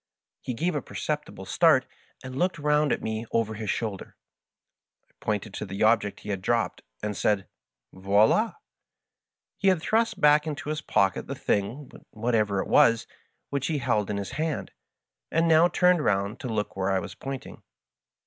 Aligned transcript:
He 0.41 0.55
gave 0.55 0.73
a 0.73 0.81
perceptible 0.81 1.45
start, 1.45 1.85
and 2.23 2.35
looked 2.39 2.57
round 2.57 2.91
at 2.91 3.03
me 3.03 3.27
over 3.31 3.53
his 3.53 3.69
shoulder. 3.69 4.15
I 5.07 5.11
pointed 5.19 5.53
to 5.53 5.65
the 5.67 5.83
object 5.83 6.21
he 6.21 6.29
had 6.29 6.41
dropped, 6.41 6.81
and 7.03 7.15
said," 7.15 7.47
Voild!" 7.93 8.53
He 9.59 9.67
had 9.67 9.79
thrust 9.79 10.19
back 10.19 10.47
into 10.47 10.69
his 10.69 10.81
pocket 10.81 11.27
the 11.27 11.35
thing, 11.35 11.91
whatever 12.09 12.63
it 12.63 12.67
was, 12.67 13.05
which 13.51 13.67
he 13.67 13.77
held 13.77 14.09
in 14.09 14.17
his 14.17 14.31
hand, 14.31 14.71
and 15.29 15.47
now 15.47 15.67
turned 15.67 16.03
round 16.03 16.39
to 16.39 16.47
look 16.49 16.75
where 16.75 16.89
I 16.89 16.97
was 16.97 17.13
pointing. 17.13 17.61